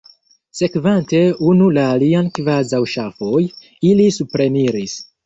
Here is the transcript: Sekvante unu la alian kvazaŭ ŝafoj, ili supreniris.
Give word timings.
Sekvante 0.59 1.19
unu 1.51 1.67
la 1.75 1.83
alian 1.97 2.31
kvazaŭ 2.37 2.79
ŝafoj, 2.95 3.43
ili 3.91 4.09
supreniris. 4.17 4.97